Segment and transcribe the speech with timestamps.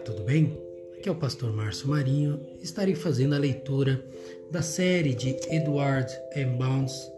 [0.00, 0.58] tudo bem?
[0.96, 2.40] Aqui é o pastor Márcio Marinho.
[2.62, 4.02] Estarei fazendo a leitura
[4.50, 6.56] da série de Edward M.
[6.56, 7.10] Bounds,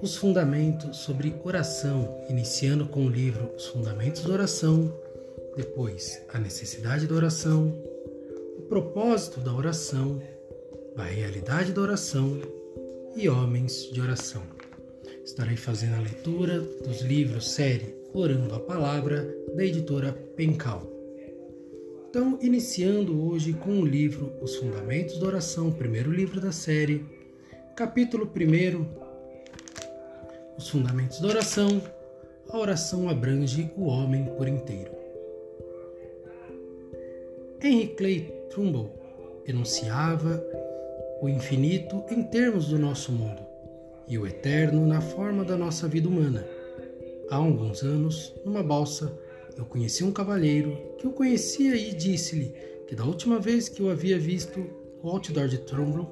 [0.00, 4.92] Os Fundamentos sobre Oração, iniciando com o livro Os Fundamentos da Oração,
[5.56, 7.74] depois A Necessidade da Oração,
[8.58, 10.22] O Propósito da Oração,
[10.96, 12.40] A Realidade da Oração
[13.16, 14.42] e Homens de Oração.
[15.24, 20.95] Estarei fazendo a leitura dos livros série Orando a Palavra, da editora Pencal.
[22.16, 27.04] Então, iniciando hoje com o livro Os Fundamentos da Oração, primeiro livro da série,
[27.76, 28.86] capítulo 1,
[30.56, 31.82] Os Fundamentos da Oração,
[32.48, 34.92] a oração abrange o homem por inteiro.
[37.62, 38.94] Henry Clay Trumbull
[39.46, 40.42] enunciava
[41.20, 43.42] o infinito em termos do nosso mundo
[44.08, 46.46] e o eterno na forma da nossa vida humana.
[47.28, 49.12] Há alguns anos, numa balsa,
[49.56, 52.54] eu conheci um cavalheiro que o conhecia e disse-lhe
[52.86, 54.60] que da última vez que eu havia visto
[55.02, 56.08] o outdoor de Trumbull,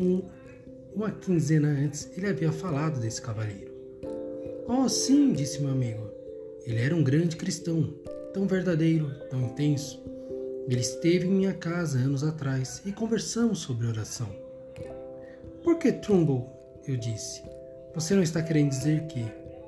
[0.00, 0.22] um,
[0.94, 3.74] uma quinzena antes, ele havia falado desse cavalheiro.
[4.68, 6.10] Oh, sim, disse meu amigo.
[6.64, 7.94] Ele era um grande cristão,
[8.32, 10.02] tão verdadeiro, tão intenso.
[10.68, 14.28] Ele esteve em minha casa anos atrás e conversamos sobre oração.
[15.62, 16.50] Por que Trumbull?
[16.86, 17.42] Eu disse.
[17.94, 19.24] Você não está querendo dizer que,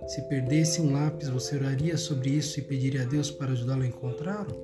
[0.09, 3.87] se perdesse um lápis, você oraria sobre isso e pediria a Deus para ajudá-lo a
[3.87, 4.57] encontrá-lo?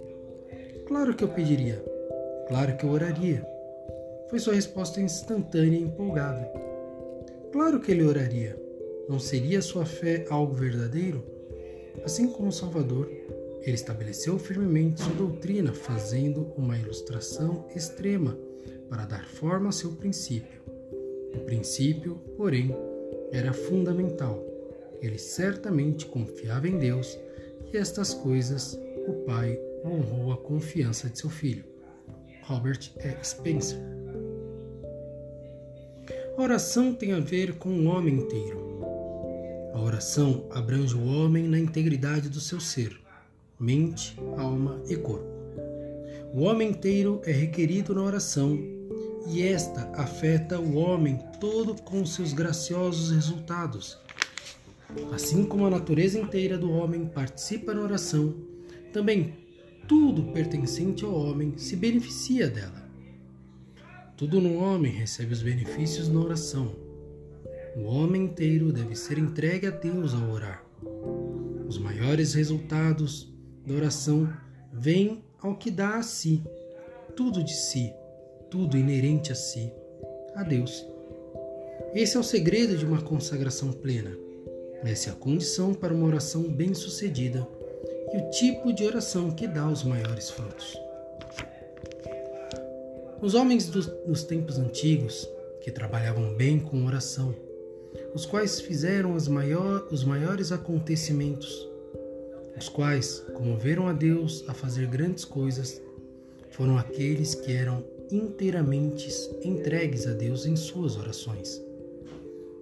[0.87, 1.84] Claro que eu pediria.
[2.48, 3.47] Claro que eu oraria.
[4.31, 6.50] Foi sua resposta instantânea e empolgada.
[7.53, 8.59] Claro que ele oraria.
[9.06, 11.22] Não seria sua fé algo verdadeiro?
[12.03, 13.06] Assim como o Salvador,
[13.61, 18.34] ele estabeleceu firmemente sua doutrina, fazendo uma ilustração extrema
[18.89, 20.62] para dar forma a seu princípio.
[21.34, 22.75] O princípio, porém,
[23.31, 24.53] era fundamental
[25.00, 27.19] ele certamente confiava em Deus
[27.73, 31.64] e estas coisas o pai honrou a confiança de seu filho.
[32.42, 33.25] Robert E.
[33.25, 33.78] Spencer.
[36.37, 38.82] A oração tem a ver com o homem inteiro.
[39.72, 42.97] A oração abrange o homem na integridade do seu ser,
[43.59, 45.26] mente, alma e corpo.
[46.32, 48.59] O homem inteiro é requerido na oração
[49.26, 54.03] e esta afeta o homem todo com seus graciosos resultados
[55.12, 58.34] Assim como a natureza inteira do homem participa na oração,
[58.93, 59.34] também
[59.88, 62.84] tudo pertencente ao homem se beneficia dela.
[64.16, 66.75] Tudo no homem recebe os benefícios na oração.
[67.77, 70.65] O homem inteiro deve ser entregue a Deus ao orar.
[71.66, 73.32] Os maiores resultados
[73.66, 74.32] da oração
[74.72, 76.43] vêm ao que dá a si,
[77.16, 77.93] tudo de si,
[78.50, 79.72] tudo inerente a si,
[80.37, 80.87] a Deus.
[81.94, 84.24] Esse é o segredo de uma consagração plena
[84.87, 87.47] essa é a condição para uma oração bem-sucedida
[88.12, 90.77] e o tipo de oração que dá os maiores frutos.
[93.21, 95.28] Os homens dos, dos tempos antigos,
[95.62, 97.34] que trabalhavam bem com oração,
[98.15, 101.69] os quais fizeram maior, os maiores acontecimentos,
[102.56, 105.81] os quais comoveram a Deus a fazer grandes coisas,
[106.50, 109.09] foram aqueles que eram inteiramente
[109.43, 111.61] entregues a Deus em suas orações.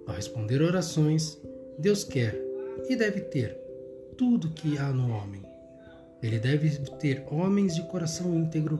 [0.07, 1.39] Ao responder orações,
[1.77, 2.39] Deus quer
[2.87, 3.57] e deve ter
[4.17, 5.41] tudo que há no homem.
[6.21, 6.69] Ele deve
[6.99, 8.79] ter homens de coração íntegro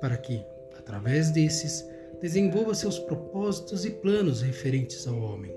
[0.00, 0.42] para que,
[0.78, 1.84] através desses,
[2.20, 5.52] desenvolva seus propósitos e planos referentes ao homem.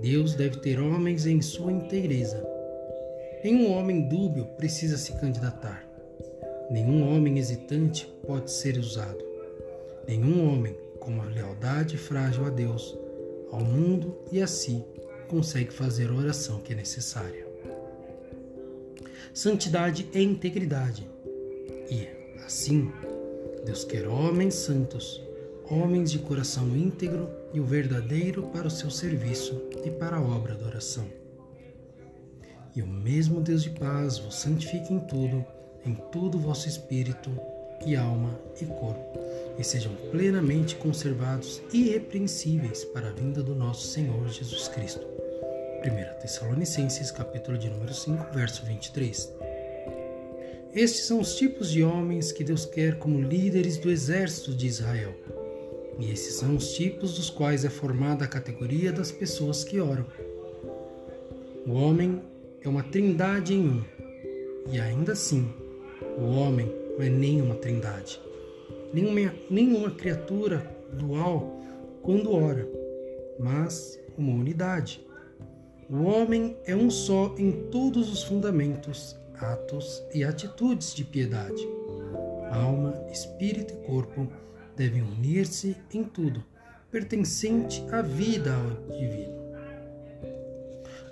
[0.00, 2.46] Deus deve ter homens em sua inteireza.
[3.42, 5.88] Nenhum homem dúbio precisa se candidatar.
[6.70, 9.24] Nenhum homem hesitante pode ser usado.
[10.06, 12.96] Nenhum homem com uma lealdade frágil a Deus,
[13.50, 14.84] ao mundo e a si
[15.32, 17.46] consegue fazer a oração que é necessária.
[19.32, 21.08] Santidade é integridade.
[21.90, 22.06] E,
[22.44, 22.92] assim,
[23.64, 25.22] Deus quer homens santos,
[25.70, 30.54] homens de coração íntegro e o verdadeiro para o seu serviço e para a obra
[30.54, 31.06] da oração.
[32.76, 35.42] E o mesmo Deus de paz vos santifique em tudo,
[35.86, 37.30] em tudo vosso espírito
[37.86, 39.18] e alma e corpo,
[39.58, 45.21] e sejam plenamente conservados irrepreensíveis para a vinda do nosso Senhor Jesus Cristo.
[45.82, 49.34] 1 Tessalonicenses, capítulo de número 5, verso 23.
[50.72, 55.12] Estes são os tipos de homens que Deus quer como líderes do exército de Israel.
[55.98, 60.06] E esses são os tipos dos quais é formada a categoria das pessoas que oram.
[61.66, 62.22] O homem
[62.60, 63.84] é uma trindade em um,
[64.70, 65.52] e ainda assim,
[66.16, 68.20] o homem não é nenhuma trindade,
[68.94, 71.60] nenhuma, nenhuma criatura dual
[72.02, 72.68] quando ora,
[73.36, 75.04] mas uma unidade.
[75.92, 81.68] O homem é um só em todos os fundamentos, atos e atitudes de piedade.
[82.50, 84.26] Alma, espírito e corpo
[84.74, 86.42] devem unir-se em tudo,
[86.90, 88.56] pertencente à vida
[88.88, 89.34] divina.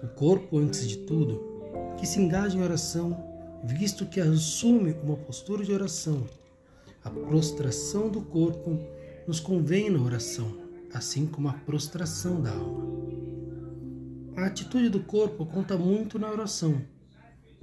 [0.02, 3.22] O corpo, antes de tudo, que se engaja em oração,
[3.62, 6.24] visto que assume uma postura de oração.
[7.04, 8.80] A prostração do corpo
[9.26, 10.56] nos convém na oração,
[10.94, 13.19] assim como a prostração da alma.
[14.40, 16.80] A atitude do corpo conta muito na oração,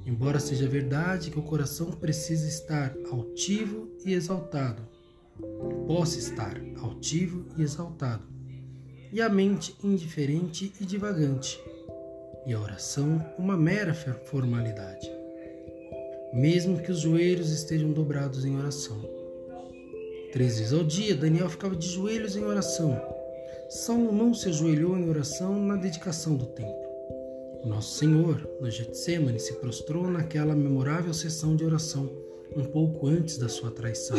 [0.06, 4.84] embora seja verdade que o coração precisa estar altivo e exaltado,
[5.88, 8.28] possa estar altivo e exaltado,
[9.12, 11.60] e a mente indiferente e divagante,
[12.46, 15.10] e a oração uma mera formalidade,
[16.32, 19.02] mesmo que os joelhos estejam dobrados em oração.
[20.32, 23.17] Três vezes ao dia, Daniel ficava de joelhos em oração.
[23.70, 26.88] Saulo não se ajoelhou em oração na dedicação do templo.
[27.66, 32.10] Nosso Senhor, no Getsemane, se prostrou naquela memorável sessão de oração
[32.56, 34.18] um pouco antes da sua traição.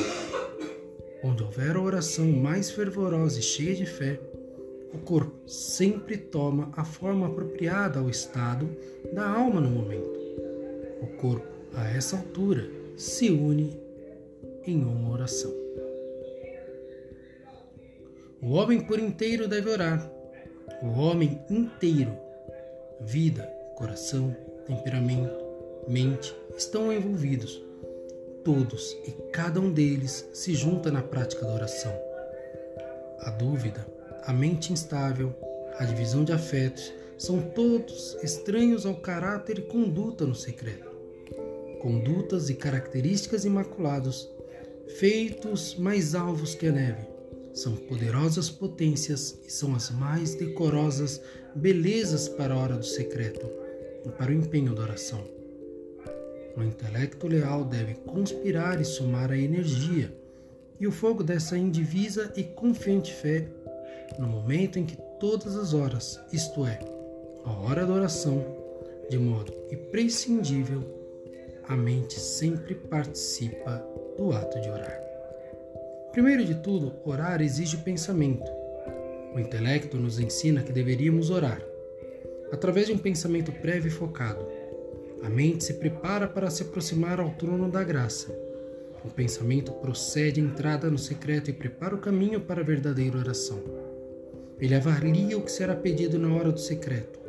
[1.25, 4.21] Onde houver a oração mais fervorosa e cheia de fé,
[4.93, 8.69] o corpo sempre toma a forma apropriada ao estado
[9.15, 10.19] da alma no momento.
[11.01, 13.81] O corpo, a essa altura, se une
[14.67, 15.68] em uma oração.
[18.41, 20.11] O homem por inteiro deve orar.
[20.83, 22.17] O homem inteiro
[23.01, 23.43] vida,
[23.77, 24.35] coração,
[24.67, 25.39] temperamento,
[25.87, 27.63] mente estão envolvidos.
[28.45, 31.93] Todos e cada um deles se junta na prática da oração.
[33.21, 33.87] A dúvida,
[34.23, 35.35] a mente instável,
[35.79, 40.89] a divisão de afetos são todos estranhos ao caráter e conduta no secreto.
[41.81, 44.29] Condutas e características imaculados,
[44.99, 47.07] feitos mais alvos que a neve,
[47.59, 51.21] são poderosas potências e são as mais decorosas
[51.55, 53.47] belezas para a hora do secreto
[54.07, 55.25] e para o empenho da oração.
[56.57, 60.17] O intelecto leal deve conspirar e somar a energia
[60.79, 63.49] e o fogo dessa indivisa e confiante fé
[64.19, 66.79] no momento em que todas as horas, isto é,
[67.45, 68.45] a hora da oração,
[69.11, 70.85] de modo imprescindível,
[71.65, 73.85] a mente sempre participa
[74.17, 75.08] do ato de orar.
[76.19, 78.51] Primeiro de tudo, orar exige pensamento.
[79.33, 81.63] O intelecto nos ensina que deveríamos orar,
[82.51, 84.45] através de um pensamento prévio e focado.
[85.23, 88.37] A mente se prepara para se aproximar ao trono da graça.
[89.05, 93.63] O pensamento procede à entrada no secreto e prepara o caminho para a verdadeira oração.
[94.59, 97.21] Ele avalia o que será pedido na hora do secreto.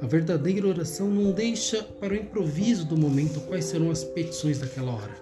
[0.00, 4.92] A verdadeira oração não deixa para o improviso do momento quais serão as petições daquela
[4.92, 5.16] hora.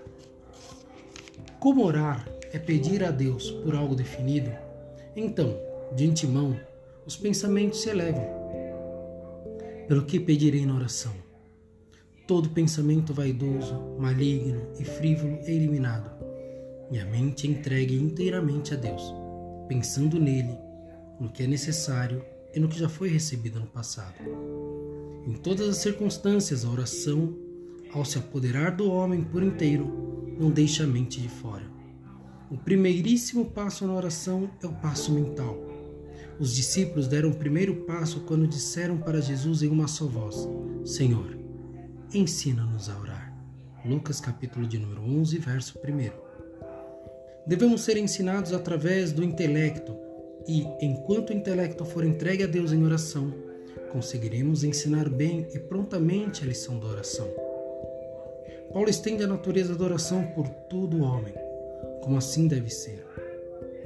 [1.58, 4.50] Como orar é pedir a Deus por algo definido,
[5.14, 5.58] então,
[5.94, 6.58] de antemão,
[7.06, 8.26] os pensamentos se elevam.
[9.88, 11.14] Pelo que pedirei na oração?
[12.26, 16.10] Todo pensamento vaidoso, maligno e frívolo é eliminado,
[16.90, 19.14] e a mente é entregue inteiramente a Deus,
[19.68, 20.58] pensando nele,
[21.20, 22.22] no que é necessário
[22.54, 24.16] e no que já foi recebido no passado.
[25.26, 27.34] Em todas as circunstâncias, a oração,
[27.92, 31.75] ao se apoderar do homem por inteiro, não deixa a mente de fora.
[32.48, 35.58] O primeiríssimo passo na oração é o passo mental.
[36.38, 40.48] Os discípulos deram o primeiro passo quando disseram para Jesus em uma só voz:
[40.84, 41.36] Senhor,
[42.14, 43.36] ensina-nos a orar.
[43.84, 46.10] Lucas capítulo de número 11, verso 1.
[47.48, 49.96] Devemos ser ensinados através do intelecto
[50.46, 53.34] e, enquanto o intelecto for entregue a Deus em oração,
[53.90, 57.28] conseguiremos ensinar bem e prontamente a lição da oração.
[58.72, 61.45] Paulo estende a natureza da oração por todo o homem
[62.06, 63.04] como assim deve ser.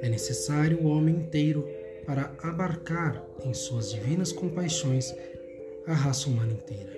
[0.03, 1.67] É necessário o homem inteiro
[2.05, 5.15] para abarcar em suas divinas compaixões
[5.87, 6.93] a raça humana inteira,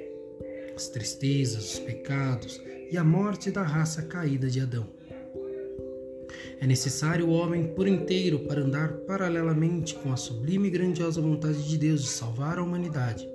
[0.74, 2.60] as tristezas, os pecados
[2.90, 4.88] e a morte da raça caída de Adão.
[6.60, 11.68] É necessário o homem por inteiro para andar paralelamente com a sublime e grandiosa vontade
[11.68, 13.28] de Deus de salvar a humanidade.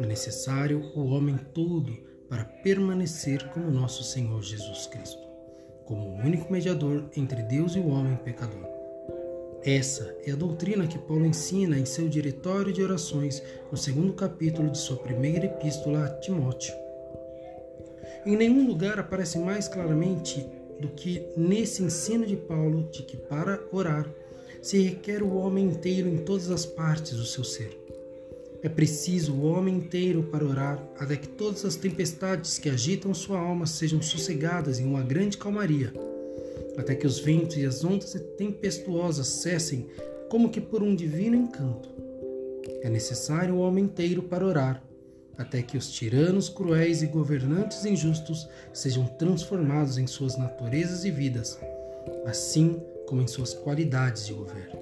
[0.00, 1.96] É necessário o homem todo
[2.28, 5.25] para permanecer como nosso Senhor Jesus Cristo
[5.86, 8.66] como o único mediador entre Deus e o homem pecador.
[9.64, 14.70] Essa é a doutrina que Paulo ensina em seu diretório de orações no segundo capítulo
[14.70, 16.74] de sua primeira epístola a Timóteo.
[18.24, 20.46] Em nenhum lugar aparece mais claramente
[20.80, 24.08] do que nesse ensino de Paulo de que para orar
[24.60, 27.85] se requer o homem inteiro em todas as partes do seu ser.
[28.62, 33.38] É preciso o homem inteiro para orar, até que todas as tempestades que agitam sua
[33.38, 35.92] alma sejam sossegadas em uma grande calmaria,
[36.76, 39.86] até que os ventos e as ondas tempestuosas cessem
[40.28, 41.88] como que por um divino encanto.
[42.82, 44.82] É necessário o homem inteiro para orar,
[45.36, 51.58] até que os tiranos cruéis e governantes injustos sejam transformados em suas naturezas e vidas,
[52.24, 54.80] assim como em suas qualidades de governo,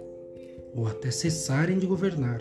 [0.75, 2.41] ou até cessarem de governar.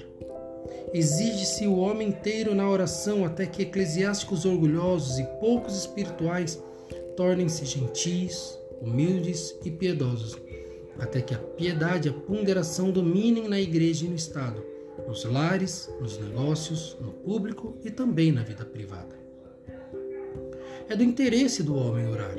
[0.94, 6.62] Exige-se o homem inteiro na oração até que eclesiásticos orgulhosos e poucos espirituais
[7.16, 10.38] tornem-se gentis, humildes e piedosos,
[11.00, 14.64] até que a piedade e a ponderação dominem na igreja e no Estado,
[15.08, 19.16] nos lares, nos negócios, no público e também na vida privada.
[20.88, 22.36] É do interesse do homem orar,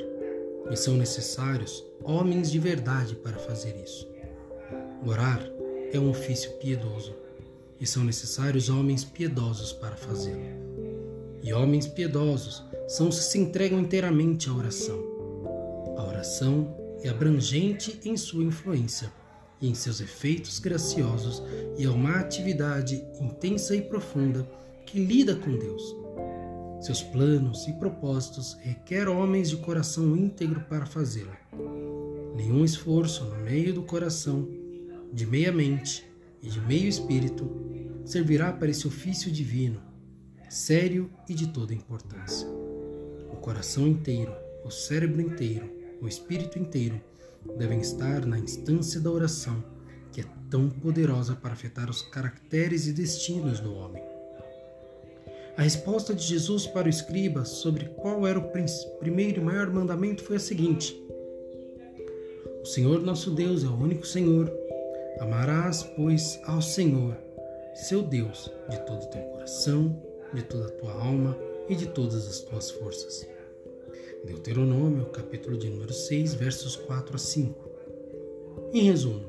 [0.69, 4.07] e são necessários homens de verdade para fazer isso.
[5.05, 5.45] Orar
[5.91, 7.15] é um ofício piedoso,
[7.79, 10.65] e são necessários homens piedosos para fazê-lo.
[11.43, 14.99] E homens piedosos são os que se entregam inteiramente à oração.
[15.97, 19.11] A oração é abrangente em sua influência
[19.61, 21.41] e em seus efeitos graciosos,
[21.77, 24.47] e é uma atividade intensa e profunda
[24.85, 25.95] que lida com Deus.
[26.81, 31.35] Seus planos e propósitos requer homens de coração íntegro para fazê-lo.
[32.35, 34.47] Nenhum esforço no meio do coração,
[35.11, 36.05] de meia mente
[36.45, 37.49] e de meio espírito
[38.05, 39.81] servirá para esse ofício divino,
[40.47, 42.47] sério e de toda importância.
[43.33, 44.31] O coração inteiro,
[44.63, 45.69] o cérebro inteiro,
[46.01, 47.01] o espírito inteiro
[47.57, 49.63] devem estar na instância da oração,
[50.11, 54.03] que é tão poderosa para afetar os caracteres e destinos do homem.
[55.57, 58.51] A resposta de Jesus para o escriba sobre qual era o
[58.99, 60.95] primeiro e maior mandamento foi a seguinte:
[62.61, 64.64] O Senhor nosso Deus é o único Senhor.
[65.19, 67.17] Amarás, pois, ao Senhor,
[67.73, 70.01] seu Deus, de todo o teu coração,
[70.33, 71.37] de toda a tua alma
[71.69, 73.27] e de todas as tuas forças.
[74.25, 77.69] Deuteronômio, capítulo de número 6, versos 4 a 5.
[78.73, 79.23] Em resumo,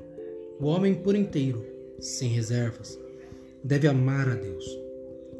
[0.59, 1.65] o homem por inteiro,
[2.01, 2.99] sem reservas,
[3.63, 4.65] deve amar a Deus.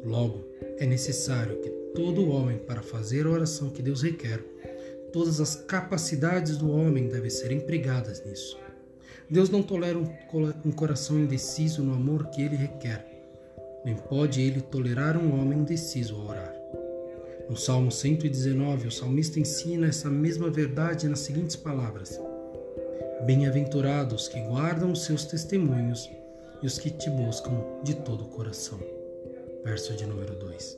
[0.05, 0.45] Logo,
[0.77, 4.39] é necessário que todo homem, para fazer a oração que Deus requer,
[5.11, 8.57] todas as capacidades do homem devem ser empregadas nisso.
[9.29, 13.05] Deus não tolera um coração indeciso no amor que ele requer,
[13.83, 16.55] nem pode ele tolerar um homem indeciso a orar.
[17.49, 22.19] No Salmo 119, o salmista ensina essa mesma verdade nas seguintes palavras:
[23.25, 26.09] Bem-aventurados que guardam os seus testemunhos
[26.61, 28.79] e os que te buscam de todo o coração.
[29.63, 30.77] Verso de número 2.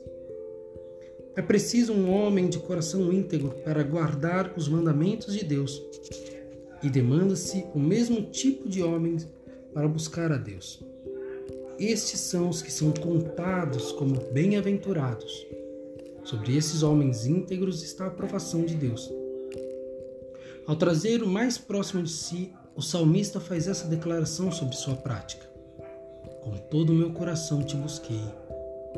[1.36, 5.80] É preciso um homem de coração íntegro para guardar os mandamentos de Deus,
[6.82, 9.28] e demanda-se o mesmo tipo de homens
[9.72, 10.82] para buscar a Deus.
[11.78, 15.46] Estes são os que são contados como bem-aventurados
[16.24, 19.10] Sobre esses homens íntegros está a aprovação de Deus.
[20.66, 25.44] Ao trazer o mais próximo de si, o salmista faz essa declaração sobre sua prática:
[26.42, 28.22] Com todo o meu coração te busquei,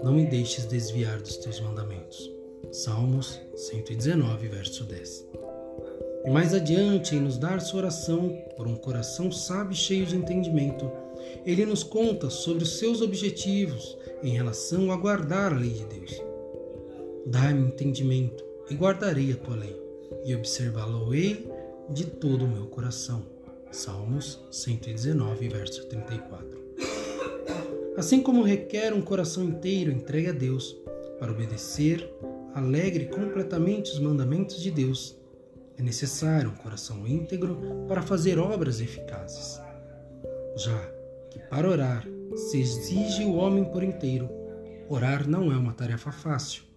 [0.02, 2.30] não me deixes desviar dos teus mandamentos.
[2.70, 5.41] Salmos 119, verso 10.
[6.24, 10.16] E mais adiante, em nos dar sua oração por um coração sábio e cheio de
[10.16, 10.90] entendimento,
[11.44, 16.22] ele nos conta sobre os seus objetivos em relação a guardar a lei de Deus.
[17.26, 19.76] Dai-me entendimento e guardarei a tua lei,
[20.24, 21.48] e observá-lo-ei
[21.90, 23.24] de todo o meu coração.
[23.70, 26.62] Salmos 119, verso 34.
[27.96, 30.76] Assim como requer um coração inteiro entregue a Deus
[31.18, 32.08] para obedecer
[32.54, 35.16] alegre completamente os mandamentos de Deus,
[35.78, 39.60] é necessário um coração íntegro para fazer obras eficazes.
[40.56, 40.78] Já
[41.30, 44.28] que para orar se exige o homem por inteiro,
[44.88, 46.72] orar não é uma tarefa fácil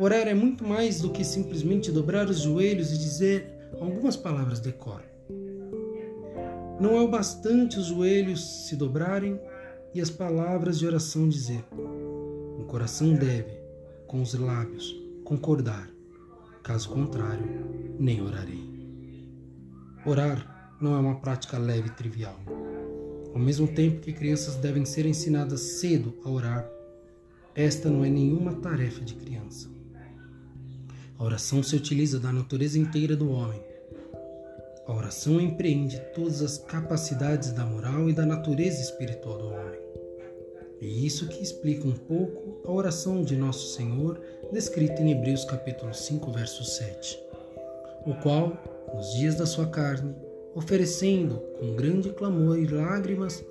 [0.00, 4.72] Orar é muito mais do que simplesmente dobrar os joelhos e dizer algumas palavras de
[4.72, 5.02] cor.
[6.80, 9.38] Não é o bastante os joelhos se dobrarem
[9.92, 11.62] e as palavras de oração dizer.
[12.58, 13.60] O coração deve,
[14.06, 14.90] com os lábios,
[15.22, 15.90] concordar.
[16.62, 17.44] Caso contrário,
[17.98, 18.70] nem orarei.
[20.04, 22.38] Orar não é uma prática leve e trivial.
[23.32, 26.68] Ao mesmo tempo que crianças devem ser ensinadas cedo a orar,
[27.54, 29.68] esta não é nenhuma tarefa de criança.
[31.18, 33.60] A oração se utiliza da natureza inteira do homem.
[34.86, 39.80] A oração empreende todas as capacidades da moral e da natureza espiritual do homem.
[40.82, 44.18] É isso que explica um pouco a oração de Nosso Senhor,
[44.50, 47.22] descrita em Hebreus capítulo 5, verso 7,
[48.06, 48.56] o qual,
[48.94, 50.14] nos dias da sua carne,
[50.54, 53.44] oferecendo com grande clamor e lágrimas,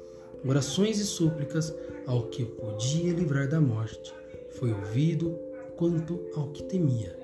[0.43, 1.71] orações e súplicas
[2.07, 4.11] ao que o podia livrar da morte,
[4.53, 5.37] foi ouvido
[5.77, 7.15] quanto ao que temia.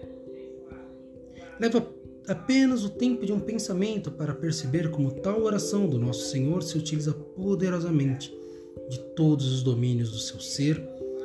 [1.59, 1.83] Leva
[2.27, 6.77] apenas o tempo de um pensamento para perceber como tal oração do nosso Senhor se
[6.77, 8.44] utiliza poderosamente
[8.89, 10.81] de todos os domínios do seu ser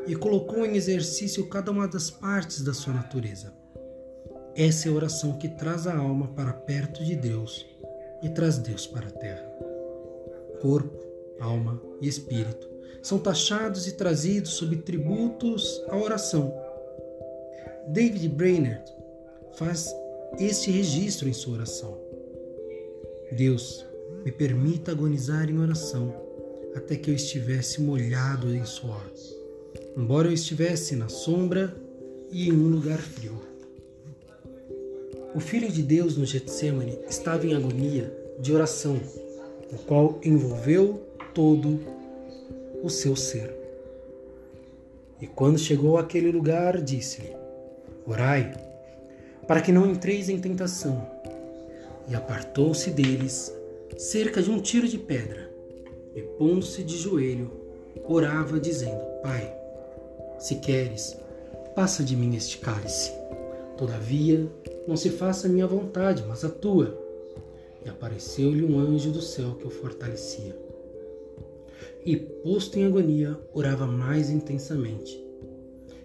[0.06, 3.52] e colocou em exercício cada uma das partes da sua natureza.
[4.54, 7.66] Essa é a oração que traz a alma para perto de Deus
[8.22, 9.44] e traz Deus para a terra.
[10.60, 10.98] Corpo,
[11.40, 12.68] alma e espírito
[13.02, 16.52] são taxados e trazidos sob tributos à oração.
[17.88, 18.84] David Brainerd
[19.52, 19.94] faz
[20.38, 21.98] este registro em sua oração.
[23.32, 23.86] Deus,
[24.24, 26.29] me permita agonizar em oração
[26.74, 29.04] até que eu estivesse molhado em suor,
[29.96, 31.74] embora eu estivesse na sombra
[32.30, 33.40] e em um lugar frio.
[35.34, 39.00] O Filho de Deus no Getsemane estava em agonia de oração,
[39.72, 41.00] o qual envolveu
[41.34, 41.80] todo
[42.82, 43.54] o seu ser.
[45.20, 47.36] E quando chegou àquele lugar, disse-lhe:
[48.06, 48.52] Orai,
[49.46, 51.06] para que não entreis em tentação.
[52.08, 53.52] E apartou-se deles
[53.98, 55.49] cerca de um tiro de pedra,
[56.14, 57.50] e pondo-se de joelho,
[58.04, 59.54] orava, dizendo: Pai,
[60.38, 61.16] se queres,
[61.74, 63.12] passa de mim este cálice.
[63.76, 64.50] Todavia,
[64.86, 66.98] não se faça a minha vontade, mas a tua.
[67.84, 70.56] E apareceu-lhe um anjo do céu que o fortalecia.
[72.04, 75.22] E, posto em agonia, orava mais intensamente.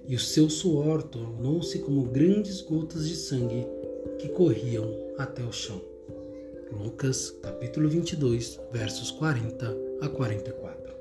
[0.07, 3.65] E o seu suor tornou-se como grandes gotas de sangue
[4.19, 5.81] que corriam até o chão.
[6.71, 10.93] Lucas, capítulo 22, versos 40 a 44.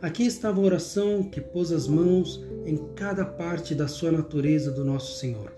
[0.00, 4.84] Aqui estava a oração que pôs as mãos em cada parte da sua natureza do
[4.84, 5.52] nosso Senhor,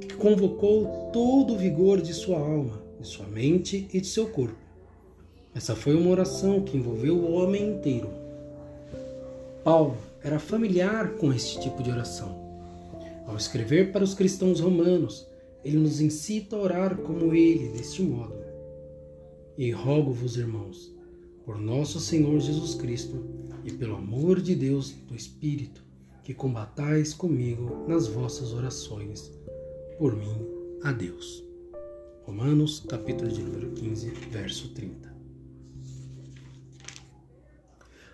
[0.00, 4.56] que convocou todo o vigor de sua alma, de sua mente e de seu corpo.
[5.54, 8.08] Essa foi uma oração que envolveu o homem inteiro.
[9.64, 12.46] Paulo era familiar com este tipo de oração.
[13.26, 15.26] Ao escrever para os cristãos romanos,
[15.64, 18.36] ele nos incita a orar como ele, deste modo.
[19.58, 20.95] E rogo-vos, irmãos,
[21.46, 23.24] por nosso Senhor Jesus Cristo
[23.64, 25.80] e pelo amor de Deus do Espírito,
[26.24, 29.30] que combatais comigo nas vossas orações,
[29.96, 30.44] por mim
[30.82, 31.44] a Deus.
[32.24, 35.14] Romanos, capítulo de número 15, verso 30.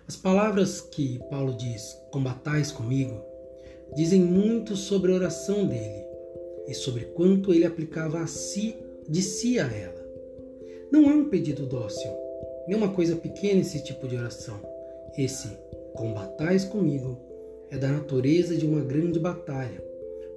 [0.07, 3.19] As palavras que Paulo diz, combatais comigo,
[3.95, 6.05] dizem muito sobre a oração dele
[6.67, 8.75] e sobre quanto ele aplicava a si,
[9.09, 10.03] de si a ela.
[10.91, 12.22] Não é um pedido dócil,
[12.67, 14.59] nem uma coisa pequena esse tipo de oração.
[15.17, 15.49] Esse
[15.93, 17.17] combatais comigo
[17.69, 19.83] é da natureza de uma grande batalha,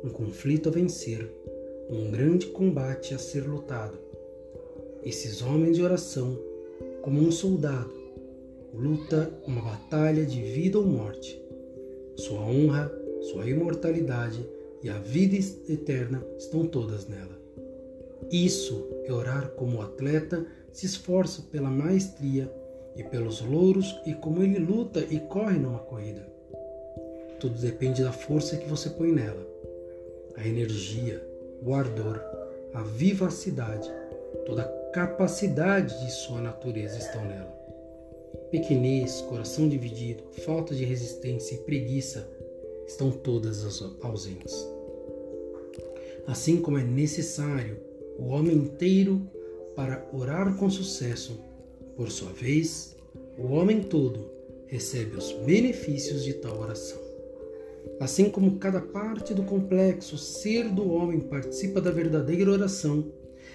[0.02, 1.30] um conflito a vencer,
[1.88, 3.98] um grande combate a ser lutado.
[5.04, 6.38] Esses homens de oração,
[7.02, 7.92] como um soldado,
[8.74, 11.40] luta uma batalha de vida ou morte.
[12.16, 14.46] Sua honra, sua imortalidade
[14.82, 15.36] e a vida
[15.68, 17.36] eterna estão todas nela.
[18.30, 20.44] Isso é orar como atleta
[20.76, 22.52] se esforça pela maestria
[22.94, 26.28] e pelos louros e como ele luta e corre numa corrida.
[27.40, 29.42] Tudo depende da força que você põe nela.
[30.36, 31.26] A energia,
[31.64, 32.20] o ardor,
[32.74, 33.90] a vivacidade,
[34.44, 37.56] toda a capacidade de sua natureza estão nela.
[38.50, 42.28] Pequenez, coração dividido, falta de resistência e preguiça
[42.86, 44.54] estão todas ausentes.
[46.26, 47.78] Assim como é necessário
[48.18, 49.26] o homem inteiro
[49.76, 51.38] para orar com sucesso,
[51.96, 52.96] por sua vez,
[53.38, 54.30] o homem todo
[54.66, 56.98] recebe os benefícios de tal oração.
[58.00, 63.12] Assim como cada parte do complexo ser do homem participa da verdadeira oração,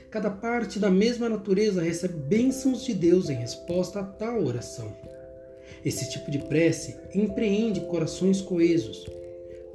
[0.10, 4.96] cada parte da mesma natureza recebe bênçãos de Deus em resposta a tal oração.
[5.84, 9.06] Esse tipo de prece empreende corações coesos,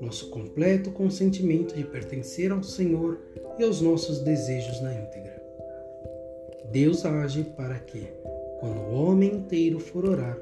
[0.00, 3.18] nosso completo consentimento de pertencer ao Senhor
[3.58, 5.35] e aos nossos desejos na íntegra.
[6.72, 8.06] Deus age para que,
[8.60, 10.36] quando o homem inteiro for orar,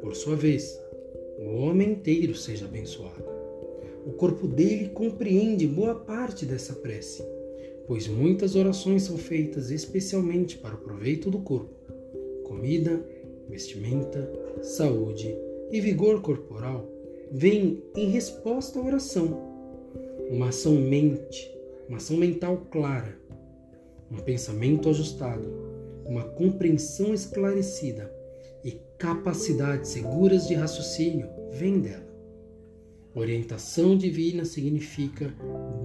[0.00, 0.78] por sua vez,
[1.38, 3.24] o homem inteiro seja abençoado.
[4.04, 7.24] O corpo dele compreende boa parte dessa prece,
[7.86, 11.74] pois muitas orações são feitas especialmente para o proveito do corpo:
[12.44, 13.04] comida,
[13.48, 14.30] vestimenta,
[14.60, 15.34] saúde
[15.70, 16.88] e vigor corporal
[17.30, 19.50] vem em resposta à oração.
[20.28, 21.50] Uma ação mente,
[21.88, 23.21] uma ação mental clara,
[24.12, 25.48] um pensamento ajustado,
[26.04, 28.12] uma compreensão esclarecida
[28.62, 32.12] e capacidades seguras de raciocínio vem dela.
[33.14, 35.34] Orientação divina significa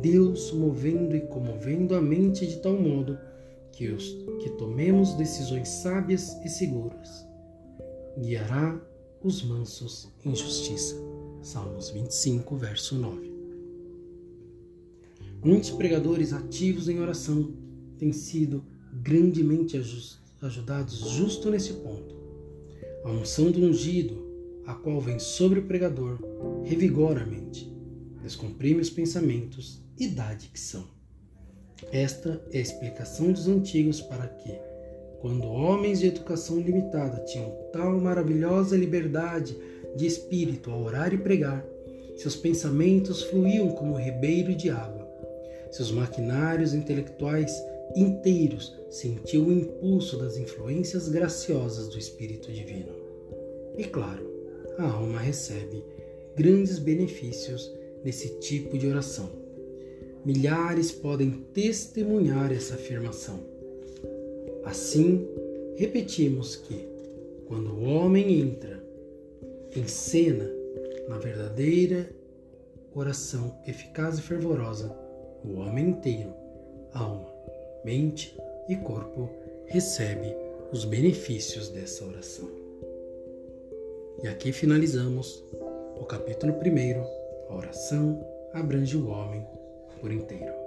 [0.02, 3.18] Deus movendo e comovendo a mente de tal modo
[3.72, 7.26] que, os, que tomemos decisões sábias e seguras.
[8.18, 8.82] Guiará
[9.22, 10.96] os mansos em justiça.
[11.42, 13.32] Salmos 25, verso 9.
[15.44, 17.54] Muitos pregadores ativos em oração
[17.98, 18.64] têm sido
[19.02, 19.80] grandemente
[20.42, 22.16] ajudados justo nesse ponto.
[23.04, 24.26] A unção do ungido,
[24.66, 26.20] a qual vem sobre o pregador,
[26.64, 27.72] revigora a mente,
[28.22, 30.86] descomprime os pensamentos e dá dicção.
[31.92, 34.52] Esta é a explicação dos antigos para que,
[35.22, 39.56] quando homens de educação limitada tinham tal maravilhosa liberdade
[39.96, 41.66] de espírito a orar e pregar,
[42.18, 45.08] seus pensamentos fluíam como ribeiro de água.
[45.72, 47.64] Seus maquinários intelectuais
[47.96, 52.92] inteiros sentiam o impulso das influências graciosas do Espírito Divino.
[53.78, 54.26] E claro,
[54.78, 55.84] a alma recebe
[56.36, 57.72] grandes benefícios
[58.04, 59.30] nesse tipo de oração.
[60.24, 63.40] Milhares podem testemunhar essa afirmação.
[64.64, 65.28] Assim,
[65.76, 66.88] repetimos que,
[67.48, 68.84] quando o homem entra
[69.76, 70.50] em cena
[71.08, 72.10] na verdadeira
[72.94, 74.92] oração eficaz e fervorosa,
[75.44, 76.34] o homem inteiro,
[76.94, 77.37] alma,
[77.88, 78.36] mente
[78.68, 79.30] e corpo,
[79.66, 80.36] recebe
[80.74, 82.50] os benefícios dessa oração.
[84.22, 85.42] E aqui finalizamos
[85.96, 87.50] o capítulo 1.
[87.50, 89.48] A oração abrange o homem
[90.02, 90.67] por inteiro.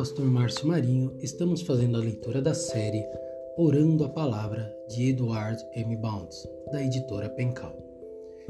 [0.00, 1.14] Pastor Márcio Marinho.
[1.20, 3.04] Estamos fazendo a leitura da série
[3.58, 5.94] Orando a Palavra de Edward M.
[5.94, 7.76] Bounds, da editora Pencal.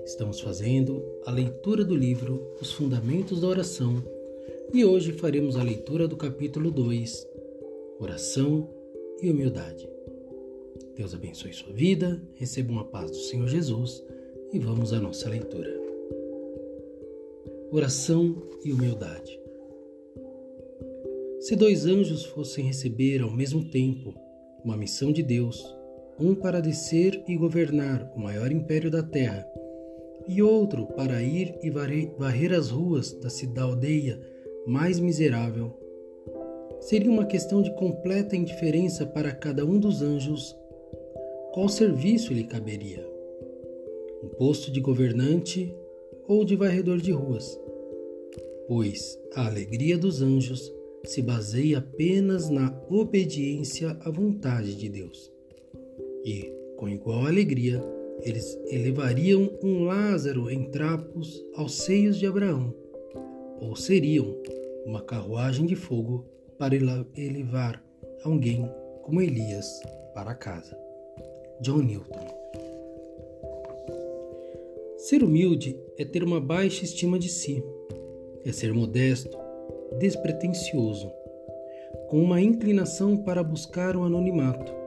[0.04, 4.00] Estamos fazendo a leitura do livro Os Fundamentos da Oração
[4.72, 7.26] e hoje faremos a leitura do capítulo 2,
[7.98, 8.70] Oração
[9.20, 9.88] e Humildade.
[10.94, 14.04] Deus abençoe sua vida, recebam a paz do Senhor Jesus
[14.52, 15.76] e vamos à nossa leitura.
[17.72, 19.40] Oração e humildade.
[21.50, 24.14] Se dois anjos fossem receber ao mesmo tempo
[24.64, 25.60] uma missão de Deus,
[26.16, 29.44] um para descer e governar o maior império da terra,
[30.28, 34.20] e outro para ir e varrer as ruas da cidade aldeia
[34.64, 35.76] mais miserável.
[36.82, 40.56] Seria uma questão de completa indiferença para cada um dos anjos
[41.52, 43.04] qual serviço lhe caberia:
[44.22, 45.74] um posto de governante
[46.28, 47.60] ou de varredor de ruas,
[48.68, 55.32] pois a alegria dos anjos se baseia apenas na obediência à vontade de Deus.
[56.24, 57.82] E, com igual alegria,
[58.22, 62.74] eles elevariam um Lázaro em trapos aos seios de Abraão,
[63.60, 64.36] ou seriam
[64.84, 66.26] uma carruagem de fogo
[66.58, 67.82] para elevar
[68.22, 68.68] alguém
[69.02, 69.66] como Elias
[70.14, 70.76] para casa.
[71.62, 72.40] John Newton.
[74.98, 77.62] Ser humilde é ter uma baixa estima de si,
[78.44, 79.36] é ser modesto,
[79.98, 81.10] despretensioso,
[82.08, 84.80] com uma inclinação para buscar o anonimato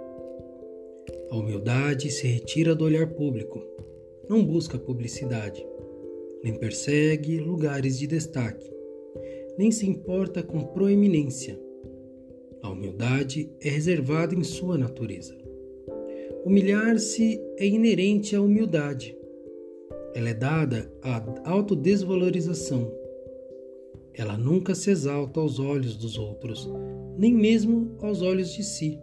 [1.34, 3.60] a humildade se retira do olhar público,
[4.30, 5.66] não busca publicidade,
[6.44, 8.70] nem persegue lugares de destaque,
[9.58, 11.60] nem se importa com proeminência.
[12.62, 15.36] A humildade é reservada em sua natureza.
[16.46, 19.18] Humilhar-se é inerente à humildade.
[20.14, 22.94] Ela é dada à autodesvalorização.
[24.16, 26.70] Ela nunca se exalta aos olhos dos outros,
[27.18, 29.00] nem mesmo aos olhos de si.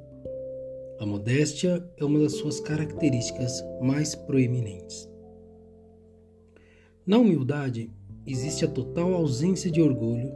[1.01, 5.09] A modéstia é uma das suas características mais proeminentes.
[7.07, 7.91] Na humildade
[8.27, 10.33] existe a total ausência de orgulho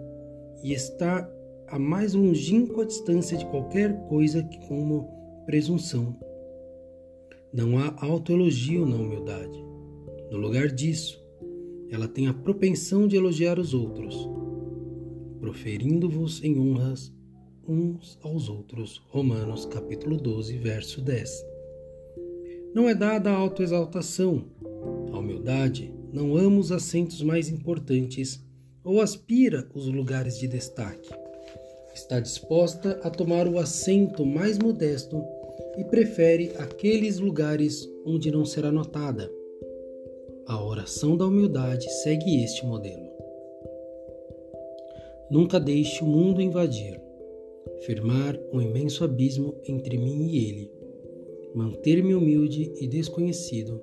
[0.62, 1.30] e está
[1.68, 5.08] a mais longínqua distância de qualquer coisa que como
[5.46, 6.18] presunção.
[7.52, 9.64] Não há autoelogio na humildade.
[10.30, 11.22] No lugar disso,
[11.90, 14.28] ela tem a propensão de elogiar os outros,
[15.44, 17.12] proferindo-vos em honras
[17.68, 19.02] uns aos outros.
[19.10, 21.44] Romanos capítulo 12, verso 10.
[22.74, 24.46] Não é dada a autoexaltação.
[25.12, 28.42] A humildade não ama os assentos mais importantes
[28.82, 31.10] ou aspira os lugares de destaque.
[31.94, 35.22] Está disposta a tomar o assento mais modesto
[35.76, 39.30] e prefere aqueles lugares onde não será notada.
[40.48, 43.03] A oração da humildade segue este modelo.
[45.30, 47.00] Nunca deixe o mundo invadir
[47.84, 50.72] firmar um imenso abismo entre mim e ele,
[51.54, 53.82] manter-me humilde e desconhecido,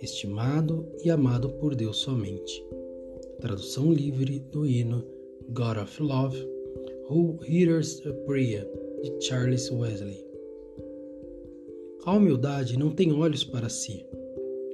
[0.00, 2.64] estimado e amado por Deus somente.
[3.40, 5.04] Tradução livre do hino
[5.50, 6.46] God of Love,
[7.08, 8.68] Who Hears a Prayer,
[9.02, 10.26] de Charles Wesley.
[12.04, 14.04] A humildade não tem olhos para si,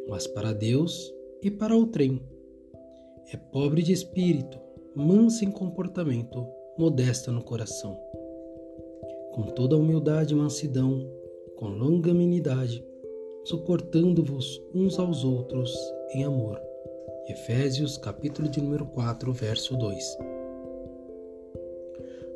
[0.09, 2.21] mas para Deus e para o trem.
[3.33, 4.59] É pobre de espírito,
[4.95, 6.47] mansa em comportamento,
[6.79, 7.99] modesta no coração
[9.35, 11.11] com toda humildade e mansidão,
[11.57, 12.87] com longanimidade,
[13.43, 15.75] suportando-vos uns aos outros
[16.15, 16.61] em amor,
[17.29, 20.19] Efésios, capítulo de número 4, verso 2.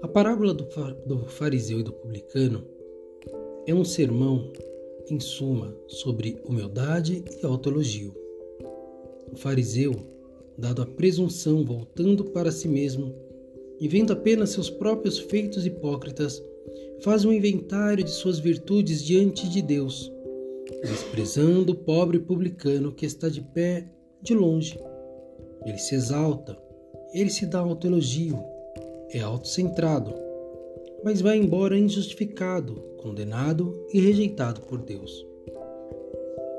[0.03, 2.66] A parábola do fariseu e do publicano
[3.64, 4.51] é um sermão,
[5.09, 8.12] em suma, sobre humildade e autoelogio.
[9.33, 9.94] O fariseu,
[10.59, 13.14] dado a presunção voltando para si mesmo
[13.81, 16.42] e vendo apenas seus próprios feitos hipócritas,
[17.01, 20.12] faz um inventário de suas virtudes diante de Deus,
[20.83, 23.87] desprezando o pobre publicano que está de pé
[24.21, 24.77] de longe.
[25.64, 26.59] Ele se exalta,
[27.14, 28.42] ele se dá autoelogio,
[29.11, 30.12] é autocentrado,
[31.05, 35.25] mas vai embora injustificado, condenado e rejeitado por Deus.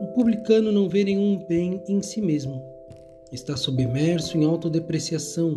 [0.01, 2.63] O publicano não vê nenhum bem em si mesmo.
[3.31, 5.55] Está submerso em autodepreciação,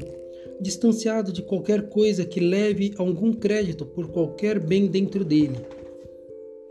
[0.60, 5.56] distanciado de qualquer coisa que leve algum crédito por qualquer bem dentro dele.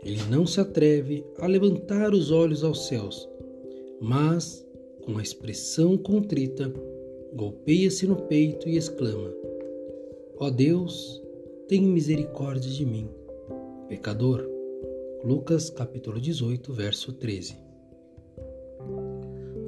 [0.04, 3.28] Ele não se atreve a levantar os olhos aos céus,
[4.00, 4.66] mas,
[5.04, 6.72] com a expressão contrita,
[7.34, 9.32] golpeia-se no peito e exclama:
[10.38, 11.22] Ó oh Deus,
[11.68, 13.08] tem misericórdia de mim,
[13.88, 14.48] pecador.
[15.24, 17.56] Lucas capítulo 18, verso 13.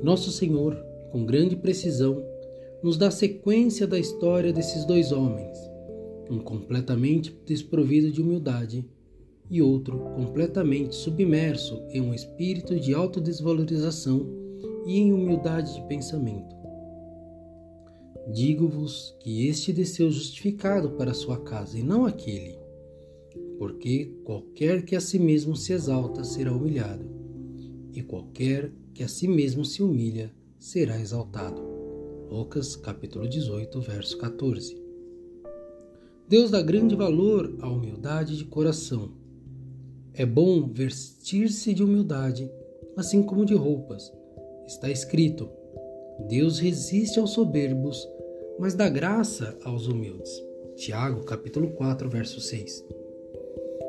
[0.03, 2.21] Nosso Senhor, com grande precisão,
[2.83, 5.57] nos dá sequência da história desses dois homens,
[6.29, 8.85] um completamente desprovido de humildade
[9.49, 14.27] e outro completamente submerso em um espírito de autodesvalorização
[14.89, 16.53] e em humildade de pensamento.
[18.33, 22.59] Digo-vos que este desceu justificado para sua casa e não aquele,
[23.57, 27.09] porque qualquer que a si mesmo se exalta será humilhado,
[27.93, 31.61] e qualquer que a si mesmo se humilha será exaltado.
[32.31, 34.83] Lucas capítulo 18, verso 14.
[36.27, 39.13] Deus dá grande valor à humildade de coração.
[40.15, 42.51] É bom vestir-se de humildade,
[42.97, 44.11] assim como de roupas.
[44.67, 45.51] Está escrito:
[46.31, 48.09] Deus resiste aos soberbos,
[48.59, 50.33] mas dá graça aos humildes.
[50.77, 52.83] Tiago capítulo 4, verso 6.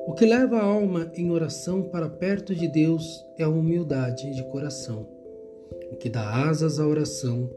[0.08, 4.44] O que leva a alma em oração para perto de Deus é a humildade de
[4.52, 5.15] coração.
[5.92, 7.50] O que dá asas à oração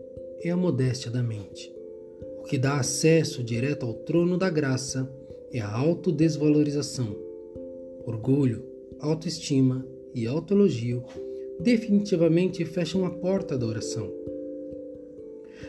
[0.42, 1.74] é a modéstia da mente.
[2.40, 5.10] O que dá acesso direto ao trono da graça
[5.52, 7.16] é a autodesvalorização.
[8.04, 8.64] Orgulho,
[9.00, 11.04] autoestima e autoelogio
[11.60, 14.10] definitivamente fecham a porta da oração.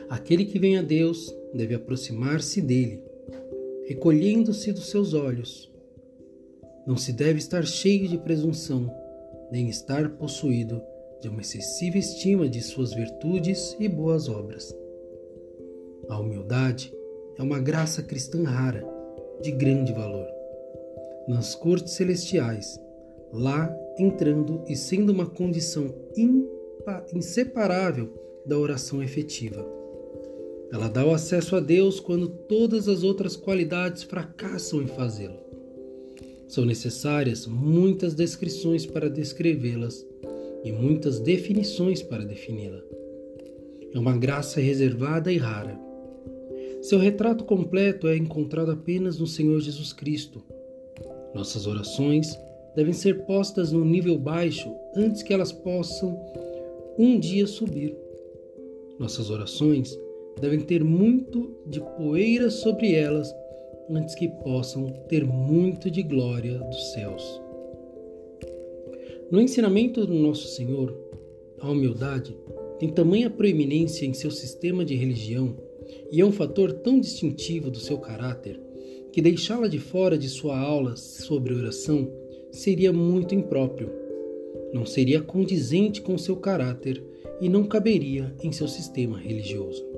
[0.09, 3.01] Aquele que vem a Deus deve aproximar-se dele,
[3.85, 5.71] recolhendo-se dos seus olhos.
[6.85, 8.91] Não se deve estar cheio de presunção,
[9.51, 10.81] nem estar possuído
[11.21, 14.75] de uma excessiva estima de suas virtudes e boas obras.
[16.07, 16.93] A humildade
[17.37, 18.83] é uma graça cristã rara,
[19.41, 20.27] de grande valor.
[21.27, 22.79] Nas cortes celestiais,
[23.31, 25.93] lá entrando e sendo uma condição
[27.13, 28.11] inseparável
[28.45, 29.65] da oração efetiva.
[30.71, 35.39] Ela dá o acesso a Deus quando todas as outras qualidades fracassam em fazê-lo.
[36.47, 40.05] São necessárias muitas descrições para descrevê-las
[40.63, 42.81] e muitas definições para defini-la.
[43.93, 45.79] É uma graça reservada e rara.
[46.81, 50.41] Seu retrato completo é encontrado apenas no Senhor Jesus Cristo.
[51.33, 52.37] Nossas orações
[52.75, 56.17] devem ser postas num nível baixo antes que elas possam
[56.97, 57.95] um dia subir.
[58.99, 59.97] Nossas orações
[60.39, 63.33] devem ter muito de poeira sobre elas
[63.89, 67.48] antes que possam ter muito de glória dos céus.
[69.31, 70.91] No ensinamento do Nosso Senhor,
[71.59, 72.35] a humildade
[72.79, 75.55] tem tamanha proeminência em seu sistema de religião
[76.11, 78.59] e é um fator tão distintivo do seu caráter
[79.11, 82.11] que deixá-la de fora de sua aula sobre oração
[82.51, 83.91] seria muito impróprio,
[84.73, 87.03] não seria condizente com seu caráter
[87.39, 89.88] e não caberia em seu sistema religioso.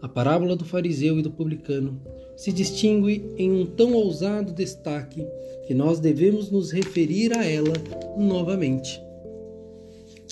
[0.00, 2.00] A parábola do fariseu e do publicano
[2.36, 5.26] se distingue em um tão ousado destaque
[5.66, 7.72] que nós devemos nos referir a ela
[8.18, 9.00] novamente.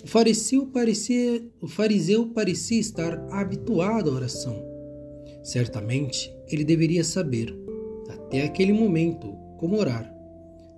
[0.05, 4.63] O fariseu parecia, o fariseu parecia estar habituado à oração.
[5.43, 7.57] Certamente ele deveria saber,
[8.09, 10.13] até aquele momento, como orar.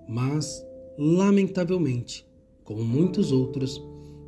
[0.07, 0.65] Mas,
[0.97, 2.25] lamentavelmente,
[2.63, 3.81] como muitos outros,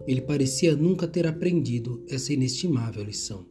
[0.05, 3.45] ele parecia nunca ter aprendido essa inestimável lição.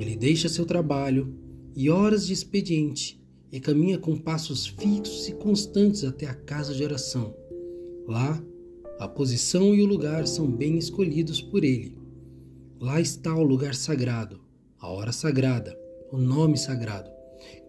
[0.00, 1.34] Ele deixa seu trabalho
[1.76, 6.82] e horas de expediente e caminha com passos fixos e constantes até a casa de
[6.82, 7.36] oração.
[8.08, 8.42] Lá,
[8.98, 11.98] a posição e o lugar são bem escolhidos por ele.
[12.80, 14.40] Lá está o lugar sagrado,
[14.78, 15.78] a hora sagrada,
[16.10, 17.10] o nome sagrado.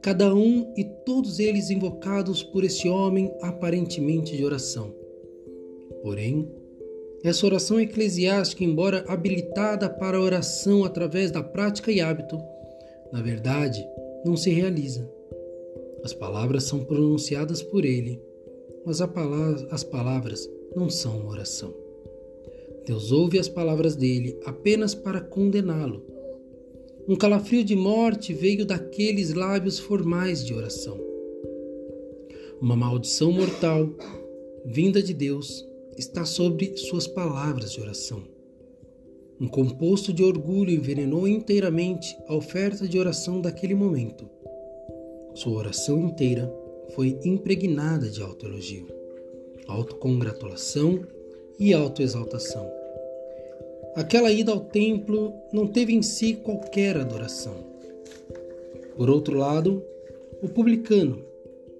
[0.02, 4.96] Cada um e todos eles invocados por esse homem aparentemente de oração.
[6.02, 6.50] Porém,
[7.24, 12.40] Essa oração eclesiástica, embora habilitada para a oração através da prática e hábito,
[13.12, 13.86] na verdade,
[14.26, 15.08] não se realiza.
[16.04, 18.20] As palavras são pronunciadas por ele,
[18.84, 21.74] mas palavra, as palavras não são uma oração.
[22.88, 26.04] Deus ouve as palavras dele apenas para condená-lo.
[27.08, 31.00] Um calafrio de morte veio daqueles lábios formais de oração.
[32.60, 33.90] Uma maldição mortal,
[34.66, 35.68] vinda de Deus,
[36.02, 38.24] está sobre suas palavras de oração.
[39.40, 44.28] Um composto de orgulho envenenou inteiramente a oferta de oração daquele momento.
[45.36, 46.52] Sua oração inteira
[46.96, 48.88] foi impregnada de autoelogio,
[49.68, 51.06] autocongratulação
[51.60, 52.70] e autoexaltação.
[53.96, 57.64] Aquela ida ao templo não teve em si qualquer adoração.
[58.96, 59.84] Por outro lado,
[60.42, 61.24] o publicano,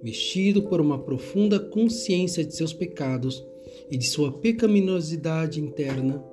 [0.02, 3.44] mexido por uma profunda consciência de seus pecados
[3.92, 6.24] e de sua pecaminosidade interna,